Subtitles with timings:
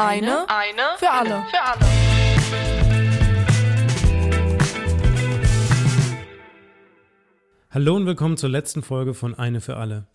[0.00, 1.44] Eine, eine für alle.
[1.50, 1.80] Für alle.
[7.72, 10.06] Hallo und willkommen zur letzten Folge von Eine für alle.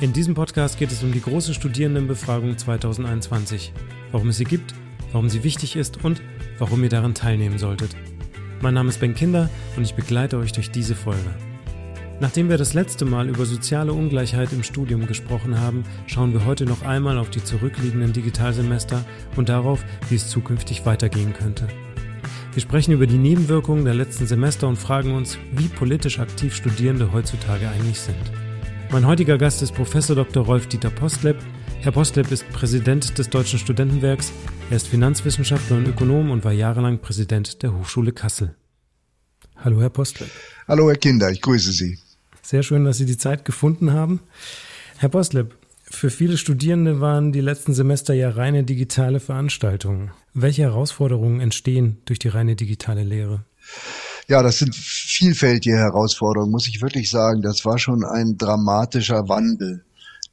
[0.00, 3.72] In diesem Podcast geht es um die große Studierendenbefragung 2021.
[4.10, 4.74] Warum es sie gibt,
[5.12, 6.20] warum sie wichtig ist und
[6.58, 7.94] warum ihr daran teilnehmen solltet.
[8.60, 11.30] Mein Name ist Ben Kinder und ich begleite euch durch diese Folge.
[12.20, 16.66] Nachdem wir das letzte Mal über soziale Ungleichheit im Studium gesprochen haben, schauen wir heute
[16.66, 21.66] noch einmal auf die zurückliegenden Digitalsemester und darauf, wie es zukünftig weitergehen könnte.
[22.52, 27.10] Wir sprechen über die Nebenwirkungen der letzten Semester und fragen uns, wie politisch aktiv Studierende
[27.10, 28.18] heutzutage eigentlich sind.
[28.90, 30.44] Mein heutiger Gast ist Professor Dr.
[30.44, 31.36] Rolf Dieter Postleb.
[31.80, 34.30] Herr Postleb ist Präsident des Deutschen Studentenwerks,
[34.68, 38.56] er ist Finanzwissenschaftler und Ökonom und war jahrelang Präsident der Hochschule Kassel.
[39.56, 40.28] Hallo, Herr Postleb.
[40.68, 41.98] Hallo, Herr Kinder, ich grüße Sie.
[42.50, 44.18] Sehr schön, dass Sie die Zeit gefunden haben.
[44.98, 45.54] Herr Bosleb,
[45.84, 50.10] für viele Studierende waren die letzten Semester ja reine digitale Veranstaltungen.
[50.34, 53.44] Welche Herausforderungen entstehen durch die reine digitale Lehre?
[54.26, 57.40] Ja, das sind vielfältige Herausforderungen, muss ich wirklich sagen.
[57.40, 59.84] Das war schon ein dramatischer Wandel.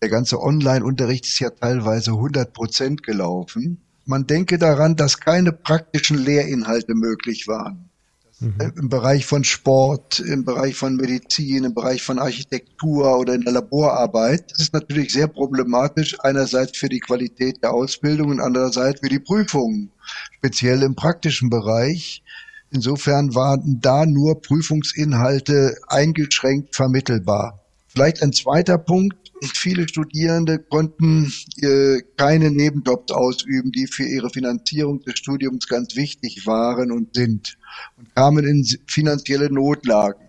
[0.02, 3.80] Der ganze Online-Unterricht ist ja teilweise 100 Prozent gelaufen.
[4.06, 7.92] Man denke daran, dass keine praktischen Lehrinhalte möglich waren.
[8.40, 8.74] Mhm.
[8.76, 13.54] Im Bereich von Sport, im Bereich von Medizin, im Bereich von Architektur oder in der
[13.54, 14.52] Laborarbeit.
[14.52, 19.20] Das ist natürlich sehr problematisch, einerseits für die Qualität der Ausbildung und andererseits für die
[19.20, 19.92] Prüfungen,
[20.38, 22.24] speziell im praktischen Bereich.
[22.70, 27.67] Insofern waren da nur Prüfungsinhalte eingeschränkt vermittelbar.
[27.98, 29.32] Vielleicht ein zweiter Punkt.
[29.56, 36.46] Viele Studierende konnten äh, keine Nebenjobs ausüben, die für ihre Finanzierung des Studiums ganz wichtig
[36.46, 37.58] waren und sind
[37.98, 40.22] und kamen in finanzielle Notlagen.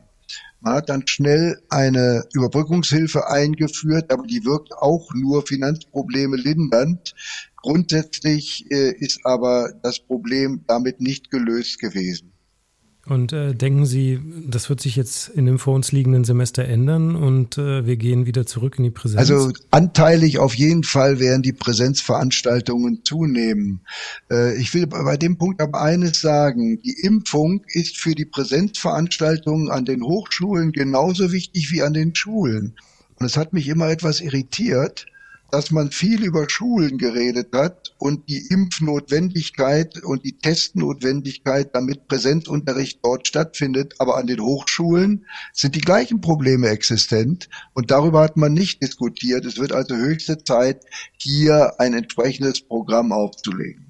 [0.61, 7.15] Man hat dann schnell eine Überbrückungshilfe eingeführt, aber die wirkt auch nur Finanzprobleme lindernd.
[7.57, 12.33] Grundsätzlich äh, ist aber das Problem damit nicht gelöst gewesen.
[13.09, 17.17] Und äh, denken Sie, das wird sich jetzt in dem vor uns liegenden Semester ändern
[17.17, 19.19] und äh, wir gehen wieder zurück in die Präsenz?
[19.19, 23.81] Also anteilig auf jeden Fall werden die Präsenzveranstaltungen zunehmen.
[24.31, 26.83] Äh, ich will bei dem Punkt aber eines sagen.
[26.83, 32.75] Die Impfung ist für die Präsenzveranstaltungen an den Hochschulen genauso wichtig wie an den Schulen.
[33.17, 35.07] Und es hat mich immer etwas irritiert,
[35.51, 43.01] dass man viel über Schulen geredet hat und die Impfnotwendigkeit und die Testnotwendigkeit, damit Präsenzunterricht
[43.03, 43.95] dort stattfindet.
[43.99, 49.47] Aber an den Hochschulen sind die gleichen Probleme existent und darüber hat man nicht diskutiert.
[49.47, 50.85] Es wird also höchste Zeit,
[51.17, 53.88] hier ein entsprechendes Programm aufzulegen.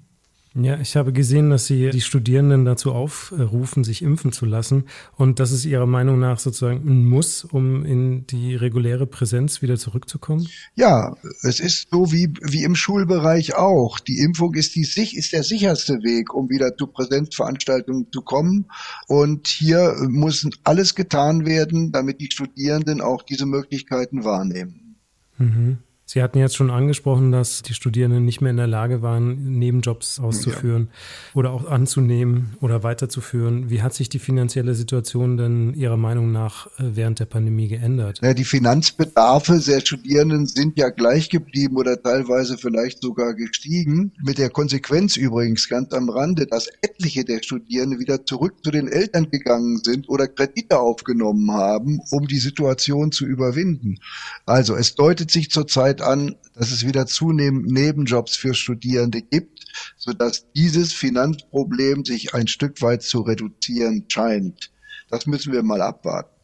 [0.60, 4.86] Ja, ich habe gesehen, dass Sie die Studierenden dazu aufrufen, sich impfen zu lassen.
[5.16, 9.76] Und das ist Ihrer Meinung nach sozusagen ein Muss, um in die reguläre Präsenz wieder
[9.76, 10.48] zurückzukommen?
[10.74, 14.00] Ja, es ist so wie, wie im Schulbereich auch.
[14.00, 18.66] Die Impfung ist, die, ist der sicherste Weg, um wieder zu Präsenzveranstaltungen zu kommen.
[19.06, 24.96] Und hier muss alles getan werden, damit die Studierenden auch diese Möglichkeiten wahrnehmen.
[25.38, 25.78] Mhm.
[26.10, 30.18] Sie hatten jetzt schon angesprochen, dass die Studierenden nicht mehr in der Lage waren, Nebenjobs
[30.20, 31.38] auszuführen ja.
[31.38, 33.68] oder auch anzunehmen oder weiterzuführen.
[33.68, 38.20] Wie hat sich die finanzielle Situation denn Ihrer Meinung nach äh, während der Pandemie geändert?
[38.22, 44.12] Ja, die Finanzbedarfe der Studierenden sind ja gleich geblieben oder teilweise vielleicht sogar gestiegen.
[44.24, 48.88] Mit der Konsequenz übrigens ganz am Rande, dass etliche der Studierenden wieder zurück zu den
[48.88, 53.98] Eltern gegangen sind oder Kredite aufgenommen haben, um die Situation zu überwinden.
[54.46, 59.64] Also es deutet sich zurzeit Zeit an, dass es wieder zunehmend Nebenjobs für Studierende gibt,
[59.96, 64.70] sodass dieses Finanzproblem sich ein Stück weit zu reduzieren scheint.
[65.10, 66.34] Das müssen wir mal abwarten.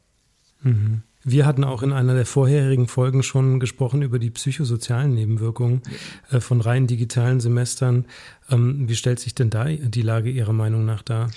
[0.63, 1.03] Mhm.
[1.27, 5.81] Wir hatten auch in einer der vorherigen Folgen schon gesprochen über die psychosozialen Nebenwirkungen
[6.31, 8.05] äh, von rein digitalen Semestern.
[8.51, 11.31] Ähm, wie stellt sich denn da die Lage Ihrer Meinung nach dar?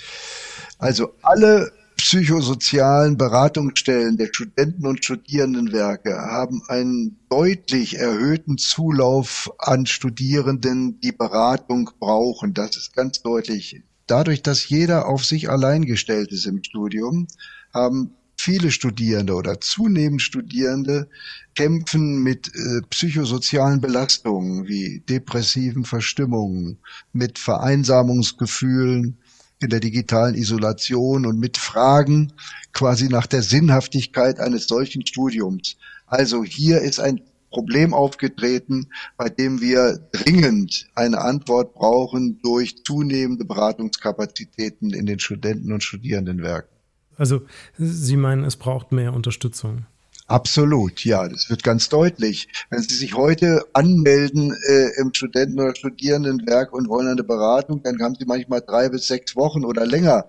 [0.76, 11.00] Also alle psychosozialen Beratungsstellen der Studenten- und Studierendenwerke haben einen deutlich erhöhten Zulauf an Studierenden,
[11.00, 12.54] die Beratung brauchen.
[12.54, 13.82] Das ist ganz deutlich.
[14.06, 17.26] Dadurch, dass jeder auf sich allein gestellt ist im Studium,
[17.74, 21.08] haben viele Studierende oder zunehmend Studierende
[21.56, 26.78] kämpfen mit äh, psychosozialen Belastungen wie depressiven Verstimmungen,
[27.12, 29.18] mit Vereinsamungsgefühlen,
[29.60, 32.32] in der digitalen Isolation und mit Fragen
[32.72, 35.76] quasi nach der Sinnhaftigkeit eines solchen Studiums.
[36.06, 37.20] Also hier ist ein
[37.50, 45.72] Problem aufgetreten, bei dem wir dringend eine Antwort brauchen durch zunehmende Beratungskapazitäten in den Studenten-
[45.72, 46.70] und Studierendenwerken.
[47.16, 47.42] Also
[47.76, 49.86] Sie meinen, es braucht mehr Unterstützung?
[50.28, 52.48] Absolut, ja, das wird ganz deutlich.
[52.68, 57.98] Wenn Sie sich heute anmelden äh, im Studenten- oder Studierendenwerk und wollen eine Beratung, dann
[58.02, 60.26] haben Sie manchmal drei bis sechs Wochen oder länger,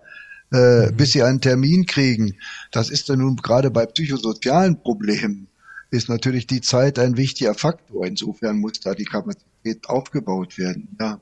[0.54, 0.96] äh, mhm.
[0.96, 2.38] bis Sie einen Termin kriegen.
[2.72, 5.50] Das ist dann nun gerade bei psychosozialen Problemen,
[5.92, 8.06] ist natürlich die Zeit ein wichtiger Faktor.
[8.06, 11.20] Insofern muss da die Kapazität aufgebaut werden, ja.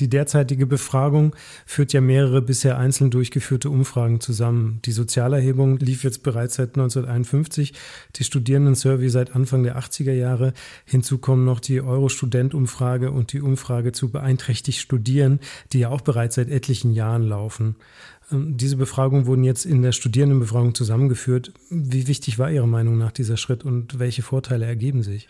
[0.00, 1.36] Die derzeitige Befragung
[1.66, 4.80] führt ja mehrere bisher einzeln durchgeführte Umfragen zusammen.
[4.84, 7.72] Die Sozialerhebung lief jetzt bereits seit 1951,
[8.16, 10.52] die Studierendensurvey seit Anfang der 80er Jahre.
[10.84, 15.38] Hinzu kommen noch die Euro-Student-Umfrage und die Umfrage zu beeinträchtigt studieren,
[15.72, 17.76] die ja auch bereits seit etlichen Jahren laufen.
[18.34, 21.52] Ähm, diese Befragungen wurden jetzt in der Studierendenbefragung zusammengeführt.
[21.70, 25.28] Wie wichtig war Ihrer Meinung nach dieser Schritt und welche Vorteile ergeben sich?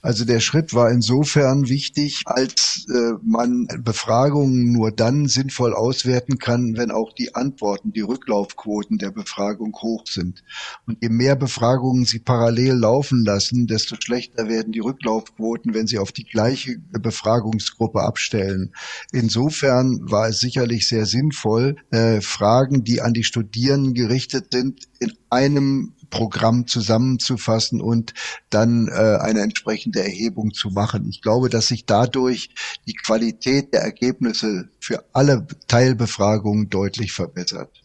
[0.00, 6.76] Also der Schritt war insofern wichtig, als äh, man Befragungen nur dann sinnvoll auswerten kann,
[6.76, 10.42] wenn auch die Antworten, die Rücklaufquoten der Befragung hoch sind.
[10.86, 15.98] Und je mehr Befragungen Sie parallel laufen lassen, desto schlechter werden die Rücklaufquoten, wenn Sie
[15.98, 18.74] auf die gleiche Befragungsgruppe abstellen.
[19.12, 25.12] Insofern war es sicherlich sehr sinnvoll, äh, Fragen, die an die Studierenden gerichtet sind, in
[25.30, 28.14] einem Programm zusammenzufassen und
[28.50, 31.08] dann äh, eine entsprechende Erhebung zu machen.
[31.08, 32.50] Ich glaube, dass sich dadurch
[32.86, 37.82] die Qualität der Ergebnisse für alle Teilbefragungen deutlich verbessert.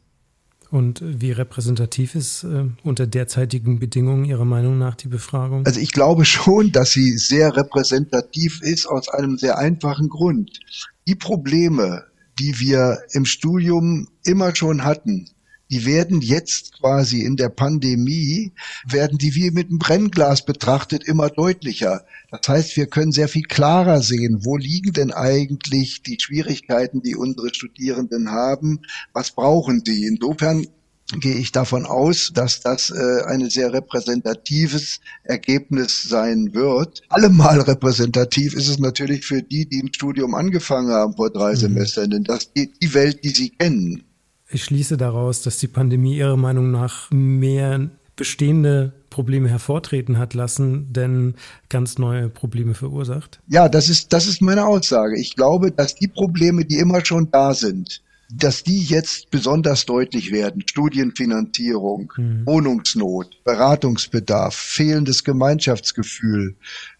[0.70, 5.66] Und wie repräsentativ ist äh, unter derzeitigen Bedingungen Ihrer Meinung nach die Befragung?
[5.66, 10.60] Also ich glaube schon, dass sie sehr repräsentativ ist aus einem sehr einfachen Grund.
[11.08, 12.04] Die Probleme,
[12.40, 15.30] die wir im Studium immer schon hatten,
[15.70, 18.54] die werden jetzt quasi in der Pandemie,
[18.88, 22.06] werden die wie mit einem Brennglas betrachtet immer deutlicher.
[22.32, 27.16] Das heißt, wir können sehr viel klarer sehen, wo liegen denn eigentlich die Schwierigkeiten, die
[27.16, 28.80] unsere Studierenden haben,
[29.14, 30.06] was brauchen sie.
[30.06, 30.66] Insofern
[31.20, 37.02] gehe ich davon aus, dass das äh, ein sehr repräsentatives Ergebnis sein wird.
[37.10, 41.58] Allemal repräsentativ ist es natürlich für die, die ein Studium angefangen haben vor drei mhm.
[41.58, 44.04] Semestern, denn das ist die Welt, die sie kennen.
[44.50, 50.92] Ich schließe daraus, dass die Pandemie Ihrer Meinung nach mehr bestehende Probleme hervortreten hat lassen,
[50.92, 51.36] denn
[51.70, 53.40] ganz neue Probleme verursacht?
[53.48, 55.20] Ja, das ist, das ist meine Aussage.
[55.20, 60.32] Ich glaube, dass die Probleme, die immer schon da sind, dass die jetzt besonders deutlich
[60.32, 60.64] werden.
[60.66, 62.46] Studienfinanzierung, mhm.
[62.46, 66.56] Wohnungsnot, Beratungsbedarf, fehlendes Gemeinschaftsgefühl,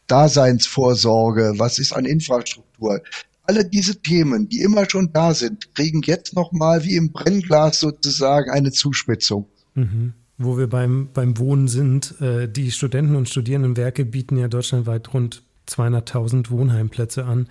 [0.08, 3.02] Daseinsvorsorge, was ist an Infrastruktur.
[3.44, 8.50] Alle diese Themen, die immer schon da sind, kriegen jetzt nochmal wie im Brennglas sozusagen
[8.52, 9.48] eine Zuspitzung.
[9.76, 10.14] Mhm.
[10.38, 15.44] Wo wir beim, beim Wohnen sind, äh, die Studenten und Studierendenwerke bieten ja deutschlandweit rund
[15.68, 17.48] 200.000 Wohnheimplätze an.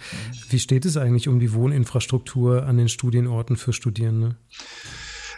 [0.48, 4.36] Wie steht es eigentlich um die Wohninfrastruktur an den Studienorten für Studierende?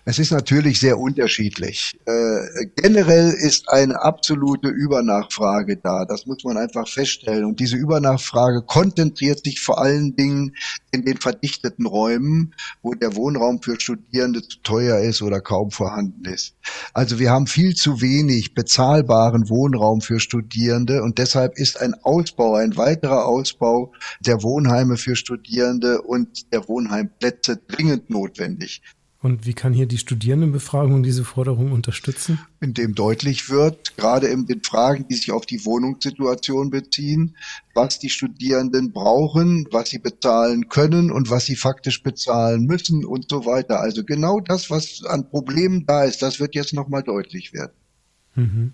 [0.09, 1.95] Es ist natürlich sehr unterschiedlich.
[2.07, 6.07] Äh, generell ist eine absolute Übernachfrage da.
[6.07, 7.45] Das muss man einfach feststellen.
[7.45, 10.57] Und diese Übernachfrage konzentriert sich vor allen Dingen
[10.93, 16.25] in den verdichteten Räumen, wo der Wohnraum für Studierende zu teuer ist oder kaum vorhanden
[16.25, 16.55] ist.
[16.95, 22.55] Also wir haben viel zu wenig bezahlbaren Wohnraum für Studierende und deshalb ist ein Ausbau,
[22.55, 28.81] ein weiterer Ausbau der Wohnheime für Studierende und der Wohnheimplätze dringend notwendig.
[29.21, 32.39] Und wie kann hier die Studierendenbefragung diese Forderung unterstützen?
[32.61, 37.37] Indem deutlich wird, gerade in den Fragen, die sich auf die Wohnungssituation beziehen,
[37.75, 43.29] was die Studierenden brauchen, was sie bezahlen können und was sie faktisch bezahlen müssen und
[43.29, 43.81] so weiter.
[43.81, 47.73] Also genau das, was an Problemen da ist, das wird jetzt nochmal deutlich werden.
[48.37, 48.73] Mhm.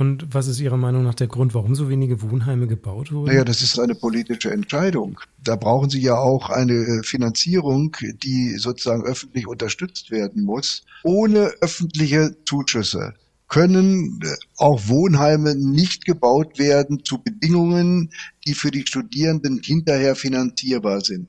[0.00, 3.26] Und was ist Ihrer Meinung nach der Grund, warum so wenige Wohnheime gebaut wurden?
[3.26, 5.20] Naja, das ist eine politische Entscheidung.
[5.44, 10.86] Da brauchen Sie ja auch eine äh, Finanzierung, die sozusagen öffentlich unterstützt werden muss.
[11.04, 13.12] Ohne öffentliche Zuschüsse
[13.48, 18.08] können äh, auch Wohnheime nicht gebaut werden zu Bedingungen,
[18.46, 21.28] die für die Studierenden hinterher finanzierbar sind.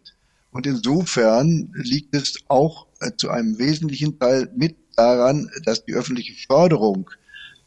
[0.51, 6.33] Und insofern liegt es auch äh, zu einem wesentlichen Teil mit daran, dass die öffentliche
[6.47, 7.09] Förderung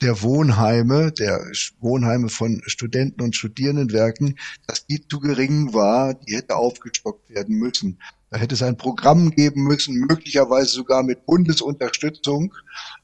[0.01, 1.41] der Wohnheime, der
[1.81, 7.99] Wohnheime von Studenten und Studierendenwerken, dass die zu gering war, die hätte aufgestockt werden müssen.
[8.31, 12.53] Da hätte es ein Programm geben müssen, möglicherweise sogar mit Bundesunterstützung,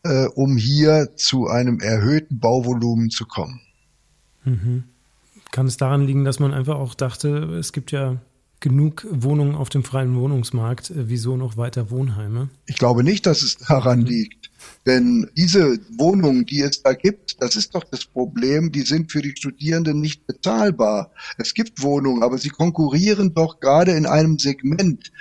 [0.03, 3.61] äh, um hier zu einem erhöhten Bauvolumen zu kommen.
[4.45, 4.85] Mhm.
[5.53, 7.29] Kann es daran liegen, dass man einfach auch dachte,
[7.59, 8.21] es gibt ja
[8.61, 12.49] genug Wohnungen auf dem freien Wohnungsmarkt, äh, wieso noch weiter Wohnheime?
[12.67, 14.40] Ich glaube nicht, dass es daran liegt.
[14.87, 19.23] Denn diese Wohnungen, die es da gibt, das ist doch das Problem, die sind für
[19.23, 21.13] die Studierenden nicht bezahlbar.
[21.39, 25.13] Es gibt Wohnungen, aber sie konkurrieren doch gerade in einem Segment,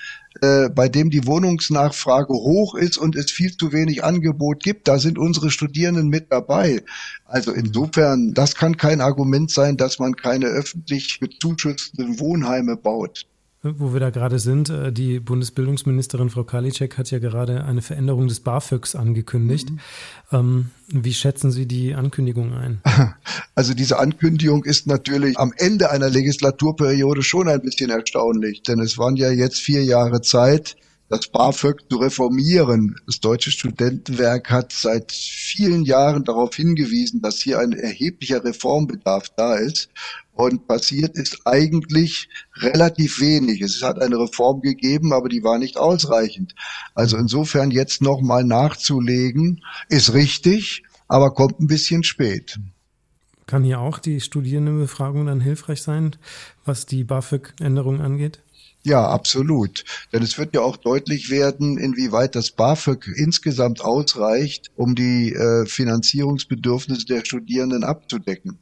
[0.41, 4.87] äh, bei dem die Wohnungsnachfrage hoch ist und es viel zu wenig Angebot gibt.
[4.87, 6.83] Da sind unsere Studierenden mit dabei.
[7.25, 13.27] Also insofern, das kann kein Argument sein, dass man keine öffentlich bezuschussten Wohnheime baut.
[13.61, 18.29] Wo wir da gerade sind, äh, die Bundesbildungsministerin Frau Karliczek hat ja gerade eine Veränderung
[18.29, 19.71] des BAföGs angekündigt.
[19.71, 19.79] Mhm.
[20.31, 22.81] Ähm, wie schätzen Sie die Ankündigung ein?
[23.55, 28.97] Also diese Ankündigung ist natürlich am Ende einer Legislaturperiode schon ein bisschen erstaunlich, denn es
[28.97, 30.77] waren ja jetzt vier Jahre Zeit,
[31.09, 32.95] das BAföG zu reformieren.
[33.05, 39.55] Das Deutsche Studentenwerk hat seit vielen Jahren darauf hingewiesen, dass hier ein erheblicher Reformbedarf da
[39.55, 39.89] ist.
[40.39, 43.59] Und passiert ist eigentlich relativ wenig.
[43.59, 46.55] Es hat eine Reform gegeben, aber die war nicht ausreichend.
[46.95, 52.57] Also insofern jetzt nochmal nachzulegen, ist richtig, aber kommt ein bisschen spät.
[53.47, 56.15] Kann hier auch die Studierendenbefragung dann hilfreich sein,
[56.63, 58.39] was die BAföG-Änderung angeht?
[58.83, 59.83] Ja, absolut.
[60.13, 65.65] Denn es wird ja auch deutlich werden, inwieweit das BAföG insgesamt ausreicht, um die äh,
[65.65, 68.57] Finanzierungsbedürfnisse der Studierenden abzudecken.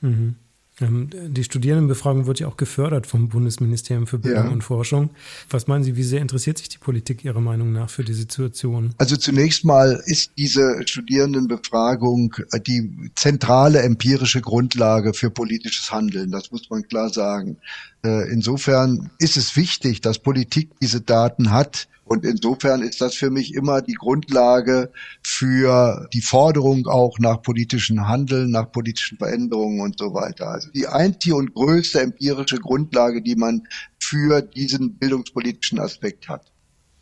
[0.00, 0.36] Mhm.
[0.80, 4.50] Ähm, die Studierendenbefragung wird ja auch gefördert vom Bundesministerium für Bildung ja.
[4.50, 5.10] und Forschung.
[5.48, 8.94] Was meinen Sie, wie sehr interessiert sich die Politik Ihrer Meinung nach für die Situation?
[8.98, 16.30] Also zunächst mal ist diese Studierendenbefragung äh, die zentrale empirische Grundlage für politisches Handeln.
[16.30, 17.58] Das muss man klar sagen.
[18.04, 23.30] Äh, insofern ist es wichtig, dass Politik diese Daten hat, und insofern ist das für
[23.30, 24.90] mich immer die Grundlage
[25.22, 30.48] für die Forderung auch nach politischen Handeln, nach politischen Veränderungen und so weiter.
[30.48, 33.62] Also die einzige und größte empirische Grundlage, die man
[34.00, 36.50] für diesen bildungspolitischen Aspekt hat.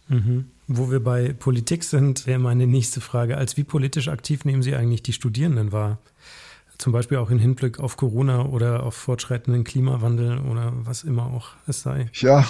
[0.08, 0.50] Mhm.
[0.66, 3.38] Wo wir bei Politik sind, wäre meine nächste Frage.
[3.38, 6.00] Als wie politisch aktiv nehmen Sie eigentlich die Studierenden wahr?
[6.78, 11.50] Zum Beispiel auch im Hinblick auf Corona oder auf fortschreitenden Klimawandel oder was immer auch
[11.66, 12.08] es sei.
[12.14, 12.48] Ja,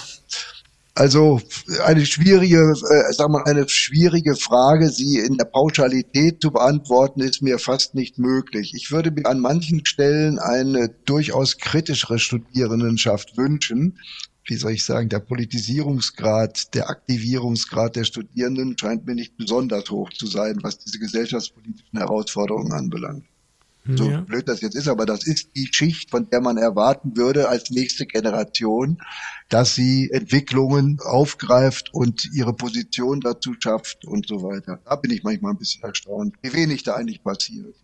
[0.99, 1.41] also
[1.85, 7.41] eine schwierige, äh, sag mal, eine schwierige Frage, sie in der Pauschalität zu beantworten, ist
[7.41, 8.73] mir fast nicht möglich.
[8.75, 14.01] Ich würde mir an manchen Stellen eine durchaus kritischere Studierendenschaft wünschen.
[14.45, 20.11] Wie soll ich sagen, der Politisierungsgrad, der Aktivierungsgrad der Studierenden scheint mir nicht besonders hoch
[20.11, 23.25] zu sein, was diese gesellschaftspolitischen Herausforderungen anbelangt.
[23.97, 24.21] So ja.
[24.21, 27.71] blöd das jetzt ist, aber das ist die Schicht, von der man erwarten würde als
[27.71, 28.99] nächste Generation,
[29.49, 34.81] dass sie Entwicklungen aufgreift und ihre Position dazu schafft und so weiter.
[34.85, 37.75] Da bin ich manchmal ein bisschen erstaunt, wie wenig da eigentlich passiert.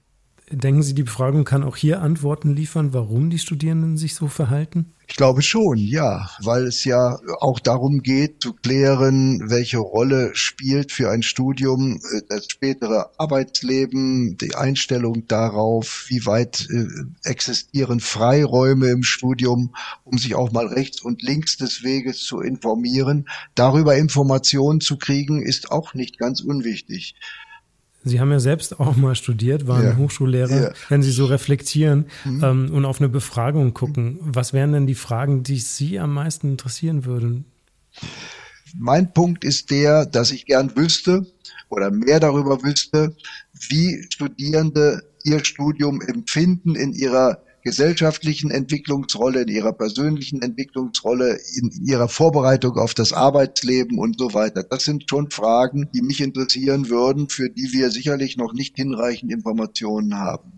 [0.51, 4.93] Denken Sie, die Befragung kann auch hier Antworten liefern, warum die Studierenden sich so verhalten?
[5.07, 10.93] Ich glaube schon, ja, weil es ja auch darum geht zu klären, welche Rolle spielt
[10.93, 16.87] für ein Studium äh, das spätere Arbeitsleben, die Einstellung darauf, wie weit äh,
[17.23, 19.75] existieren Freiräume im Studium,
[20.05, 23.29] um sich auch mal rechts und links des Weges zu informieren.
[23.55, 27.15] Darüber Informationen zu kriegen, ist auch nicht ganz unwichtig.
[28.05, 29.97] Sie haben ja selbst auch mal studiert, waren ja.
[29.97, 30.63] Hochschullehrer.
[30.63, 30.73] Ja.
[30.89, 32.45] Wenn Sie so reflektieren mhm.
[32.45, 36.49] ähm, und auf eine Befragung gucken, was wären denn die Fragen, die Sie am meisten
[36.49, 37.47] interessieren würden?
[38.77, 41.27] Mein Punkt ist der, dass ich gern wüsste
[41.69, 43.17] oder mehr darüber wüsste,
[43.69, 52.09] wie Studierende ihr Studium empfinden in ihrer gesellschaftlichen Entwicklungsrolle, in ihrer persönlichen Entwicklungsrolle, in ihrer
[52.09, 54.63] Vorbereitung auf das Arbeitsleben und so weiter.
[54.63, 59.33] Das sind schon Fragen, die mich interessieren würden, für die wir sicherlich noch nicht hinreichend
[59.33, 60.54] Informationen haben.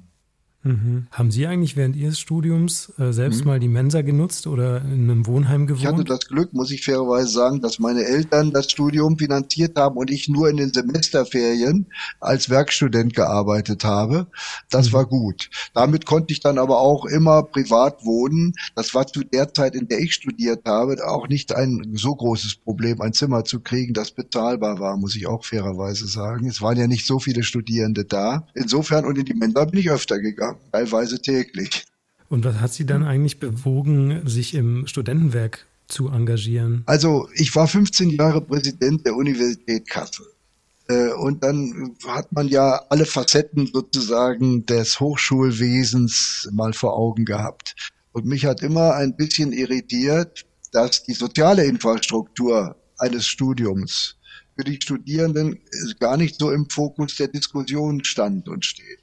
[0.67, 1.07] Mhm.
[1.13, 3.47] Haben Sie eigentlich während Ihres Studiums äh, selbst mhm.
[3.47, 5.83] mal die Mensa genutzt oder in einem Wohnheim gewohnt?
[5.83, 9.97] Ich hatte das Glück, muss ich fairerweise sagen, dass meine Eltern das Studium finanziert haben
[9.97, 11.87] und ich nur in den Semesterferien
[12.19, 14.27] als Werkstudent gearbeitet habe.
[14.69, 14.93] Das mhm.
[14.95, 15.51] war gut.
[15.73, 18.53] Damit konnte ich dann aber auch immer privat wohnen.
[18.75, 22.57] Das war zu der Zeit, in der ich studiert habe, auch nicht ein so großes
[22.57, 26.49] Problem, ein Zimmer zu kriegen, das bezahlbar war, muss ich auch fairerweise sagen.
[26.49, 28.47] Es waren ja nicht so viele Studierende da.
[28.55, 31.87] Insofern und in die Mensa bin ich öfter gegangen teilweise täglich.
[32.29, 36.83] Und was hat Sie dann eigentlich bewogen, sich im Studentenwerk zu engagieren?
[36.87, 40.27] Also ich war 15 Jahre Präsident der Universität Kassel.
[40.89, 47.75] Äh, und dann hat man ja alle Facetten sozusagen des Hochschulwesens mal vor Augen gehabt.
[48.13, 54.17] Und mich hat immer ein bisschen irritiert, dass die soziale Infrastruktur eines Studiums
[54.57, 55.59] für die Studierenden
[56.01, 59.01] gar nicht so im Fokus der Diskussion stand und steht.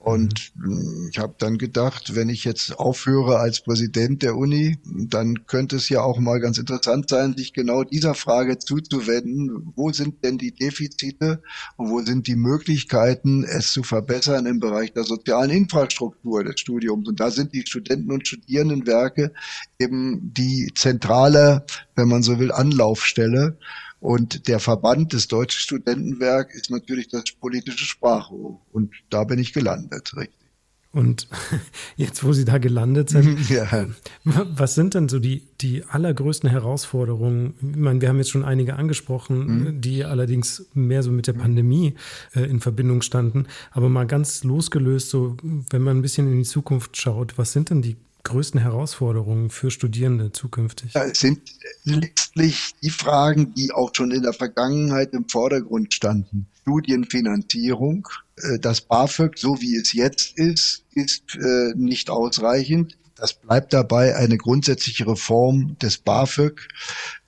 [0.00, 1.10] Und mhm.
[1.12, 5.90] ich habe dann gedacht, wenn ich jetzt aufhöre als Präsident der Uni, dann könnte es
[5.90, 10.52] ja auch mal ganz interessant sein, sich genau dieser Frage zuzuwenden, wo sind denn die
[10.52, 11.42] Defizite
[11.76, 17.06] und wo sind die Möglichkeiten, es zu verbessern im Bereich der sozialen Infrastruktur des Studiums.
[17.06, 19.34] Und da sind die Studenten- und Studierendenwerke
[19.78, 23.58] eben die zentrale, wenn man so will, Anlaufstelle.
[24.00, 28.60] Und der Verband des Deutschen Studentenwerk ist natürlich das politische Sprachrohr.
[28.72, 30.40] Und da bin ich gelandet, richtig.
[30.92, 31.28] Und
[31.96, 33.86] jetzt, wo Sie da gelandet sind, ja.
[34.24, 37.54] was sind denn so die, die allergrößten Herausforderungen?
[37.60, 39.80] Ich meine, wir haben jetzt schon einige angesprochen, mhm.
[39.80, 41.94] die allerdings mehr so mit der Pandemie
[42.34, 43.46] äh, in Verbindung standen.
[43.70, 47.70] Aber mal ganz losgelöst, so wenn man ein bisschen in die Zukunft schaut, was sind
[47.70, 50.94] denn die größten Herausforderungen für Studierende zukünftig?
[50.94, 51.40] Ja, es sind
[51.84, 56.46] letztlich die Fragen, die auch schon in der Vergangenheit im Vordergrund standen.
[56.62, 58.08] Studienfinanzierung.
[58.36, 62.96] Äh, das BAföG, so wie es jetzt ist, ist äh, nicht ausreichend.
[63.16, 66.68] Das bleibt dabei eine grundsätzliche Reform des BAföG.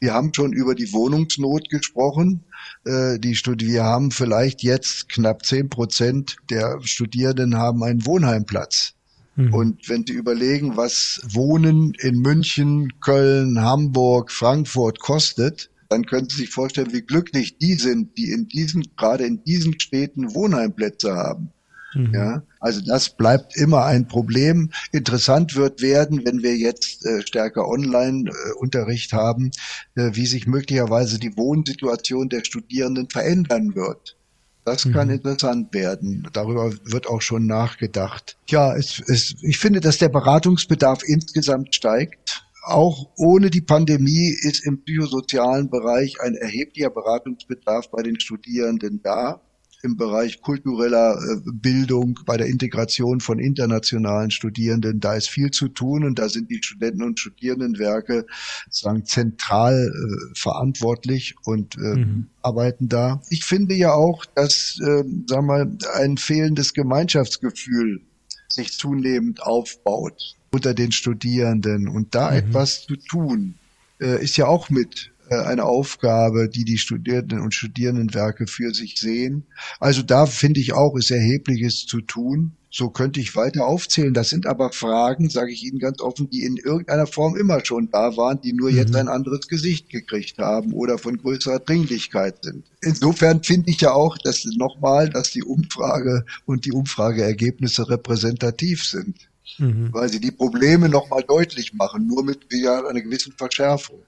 [0.00, 2.44] Wir haben schon über die Wohnungsnot gesprochen.
[2.87, 8.94] Äh, die Studi wir haben vielleicht jetzt knapp zehn Prozent der Studierenden haben einen Wohnheimplatz.
[9.36, 9.54] Mhm.
[9.54, 16.38] Und wenn Sie überlegen, was Wohnen in München, Köln, Hamburg, Frankfurt kostet, dann können Sie
[16.38, 21.52] sich vorstellen, wie glücklich die sind, die in diesen, gerade in diesen Städten Wohnheimplätze haben.
[21.94, 22.14] Mhm.
[22.14, 24.70] Ja, also das bleibt immer ein Problem.
[24.92, 29.50] Interessant wird werden, wenn wir jetzt äh, stärker Online-Unterricht äh, haben,
[29.94, 34.16] äh, wie sich möglicherweise die Wohnsituation der Studierenden verändern wird.
[34.64, 35.14] Das kann mhm.
[35.14, 36.28] interessant werden.
[36.33, 38.37] Darüber wird auch schon nachgedacht.
[38.49, 42.45] Ja, es, es, ich finde, dass der Beratungsbedarf insgesamt steigt.
[42.64, 49.40] Auch ohne die Pandemie ist im psychosozialen Bereich ein erheblicher Beratungsbedarf bei den Studierenden da
[49.82, 55.00] im Bereich kultureller äh, Bildung, bei der Integration von internationalen Studierenden.
[55.00, 58.26] Da ist viel zu tun und da sind die Studenten- und Studierendenwerke
[58.70, 62.26] sagen zentral äh, verantwortlich und äh, mhm.
[62.42, 63.20] arbeiten da.
[63.28, 68.02] Ich finde ja auch, dass, äh, sagen wir, ein fehlendes Gemeinschaftsgefühl
[68.48, 72.36] sich zunehmend aufbaut unter den Studierenden und da mhm.
[72.36, 73.54] etwas zu tun,
[74.00, 79.45] äh, ist ja auch mit eine Aufgabe, die die Studierenden und Studierendenwerke für sich sehen.
[79.81, 82.52] Also da finde ich auch, ist erhebliches zu tun.
[82.75, 84.14] So könnte ich weiter aufzählen.
[84.14, 87.91] Das sind aber Fragen, sage ich Ihnen ganz offen, die in irgendeiner Form immer schon
[87.91, 88.76] da waren, die nur mhm.
[88.79, 92.64] jetzt ein anderes Gesicht gekriegt haben oder von größerer Dringlichkeit sind.
[92.81, 99.28] Insofern finde ich ja auch, dass nochmal, dass die Umfrage und die Umfrageergebnisse repräsentativ sind.
[99.58, 99.91] Mhm.
[99.93, 103.99] Weil sie die Probleme nochmal deutlich machen, nur mit ja, einer gewissen Verschärfung.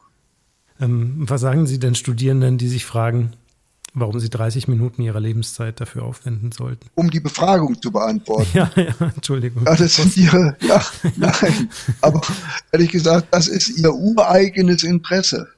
[0.81, 3.33] Ähm, was sagen Sie denn Studierenden, die sich fragen,
[3.95, 6.89] warum sie 30 Minuten ihrer Lebenszeit dafür aufwenden sollten?
[6.95, 8.49] Um die Befragung zu beantworten.
[8.53, 9.65] Ja, ja, Entschuldigung.
[9.65, 10.85] Ja, das sind ihre, ja,
[11.17, 11.71] nein.
[12.01, 12.21] Aber
[12.73, 15.49] ehrlich gesagt, das ist ihr ureigenes Interesse.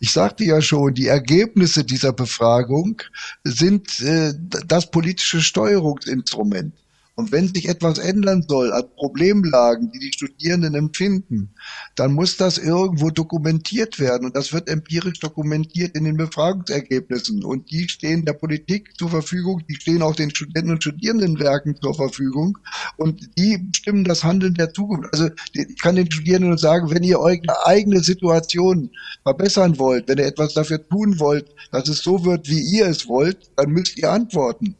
[0.00, 3.00] Ich sagte ja schon, die Ergebnisse dieser Befragung
[3.44, 4.32] sind äh,
[4.66, 6.74] das politische Steuerungsinstrument.
[7.14, 11.54] Und wenn sich etwas ändern soll an Problemlagen, die die Studierenden empfinden,
[11.94, 14.24] dann muss das irgendwo dokumentiert werden.
[14.24, 17.44] Und das wird empirisch dokumentiert in den Befragungsergebnissen.
[17.44, 21.94] Und die stehen der Politik zur Verfügung, die stehen auch den Studenten und Studierendenwerken zur
[21.94, 22.56] Verfügung.
[22.96, 25.12] Und die bestimmen das Handeln der Zukunft.
[25.12, 28.90] Also ich kann den Studierenden sagen, wenn ihr eure eigene Situation
[29.22, 33.06] verbessern wollt, wenn ihr etwas dafür tun wollt, dass es so wird, wie ihr es
[33.06, 34.76] wollt, dann müsst ihr antworten.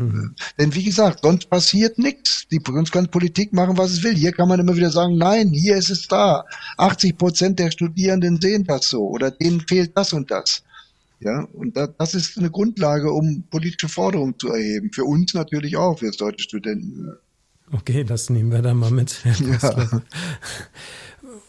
[0.00, 0.34] Mhm.
[0.58, 2.46] Denn wie gesagt, sonst passiert nichts.
[2.50, 4.14] Die sonst kann Politik machen, was es will.
[4.14, 6.44] Hier kann man immer wieder sagen, nein, hier ist es da.
[6.78, 10.62] 80 Prozent der Studierenden sehen das so oder denen fehlt das und das.
[11.20, 14.90] Ja, und da, das ist eine Grundlage, um politische Forderungen zu erheben.
[14.92, 17.12] Für uns natürlich auch, für deutsche Studenten.
[17.72, 19.20] Okay, das nehmen wir dann mal mit.
[19.62, 20.02] Ja.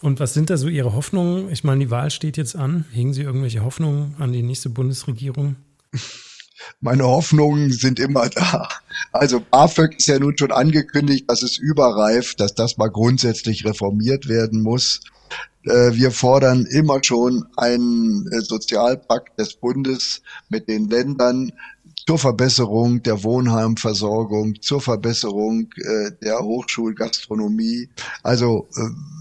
[0.02, 1.52] Und was sind da so Ihre Hoffnungen?
[1.52, 2.86] Ich meine, die Wahl steht jetzt an.
[2.92, 5.56] Hegen Sie irgendwelche Hoffnungen an die nächste Bundesregierung?
[6.80, 8.70] meine Hoffnungen sind immer da.
[9.12, 14.28] Also BAföG ist ja nun schon angekündigt, dass es überreift, dass das mal grundsätzlich reformiert
[14.28, 15.02] werden muss.
[15.64, 21.52] Äh, wir fordern immer schon einen äh, Sozialpakt des Bundes mit den Ländern
[22.08, 27.90] zur Verbesserung der Wohnheimversorgung, zur Verbesserung äh, der Hochschulgastronomie.
[28.24, 28.68] Also,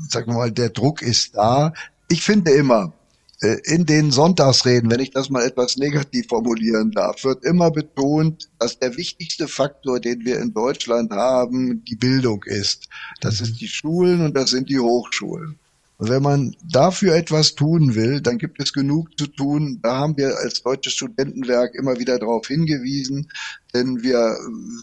[0.08, 1.74] sagen wir mal, der Druck ist da.
[2.08, 2.94] Ich finde immer,
[3.40, 8.78] in den Sonntagsreden, wenn ich das mal etwas negativ formulieren darf, wird immer betont, dass
[8.78, 12.88] der wichtigste Faktor, den wir in Deutschland haben, die Bildung ist.
[13.20, 13.46] Das mhm.
[13.46, 15.58] ist die Schulen und das sind die Hochschulen.
[16.00, 19.80] Und wenn man dafür etwas tun will, dann gibt es genug zu tun.
[19.82, 23.30] Da haben wir als Deutsches Studentenwerk immer wieder darauf hingewiesen,
[23.74, 24.34] denn wir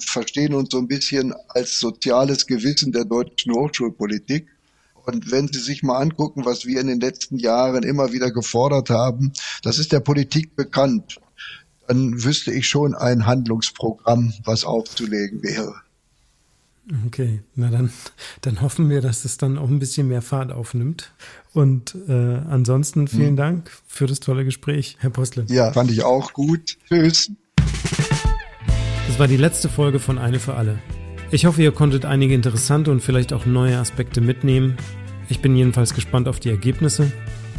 [0.06, 4.48] verstehen uns so ein bisschen als soziales Gewissen der deutschen Hochschulpolitik.
[5.08, 8.90] Und wenn Sie sich mal angucken, was wir in den letzten Jahren immer wieder gefordert
[8.90, 9.32] haben,
[9.64, 11.22] das ist der Politik bekannt,
[11.88, 15.76] dann wüsste ich schon ein Handlungsprogramm, was aufzulegen wäre.
[17.06, 17.90] Okay, na dann,
[18.42, 21.14] dann hoffen wir, dass es dann auch ein bisschen mehr Fahrt aufnimmt.
[21.54, 23.38] Und äh, ansonsten vielen hm.
[23.38, 25.46] Dank für das tolle Gespräch, Herr Postle.
[25.48, 26.78] Ja, fand ich auch gut.
[26.90, 27.32] Tschüss.
[29.08, 30.80] Das war die letzte Folge von Eine für alle.
[31.30, 34.78] Ich hoffe, ihr konntet einige interessante und vielleicht auch neue Aspekte mitnehmen.
[35.28, 37.12] Ich bin jedenfalls gespannt auf die Ergebnisse.